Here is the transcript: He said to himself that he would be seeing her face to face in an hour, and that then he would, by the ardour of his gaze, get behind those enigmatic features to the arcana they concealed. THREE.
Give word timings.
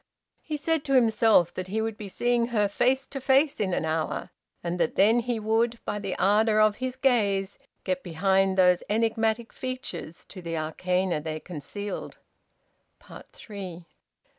He 0.41 0.57
said 0.57 0.83
to 0.85 0.93
himself 0.93 1.53
that 1.53 1.67
he 1.67 1.79
would 1.79 1.95
be 1.95 2.07
seeing 2.07 2.47
her 2.47 2.67
face 2.67 3.05
to 3.05 3.21
face 3.21 3.59
in 3.59 3.71
an 3.71 3.85
hour, 3.85 4.31
and 4.63 4.79
that 4.79 4.95
then 4.95 5.19
he 5.19 5.39
would, 5.39 5.77
by 5.85 5.99
the 5.99 6.15
ardour 6.17 6.59
of 6.59 6.77
his 6.77 6.95
gaze, 6.95 7.59
get 7.83 8.01
behind 8.01 8.57
those 8.57 8.81
enigmatic 8.89 9.53
features 9.53 10.25
to 10.25 10.41
the 10.41 10.57
arcana 10.57 11.21
they 11.21 11.39
concealed. 11.39 12.17
THREE. 13.33 13.85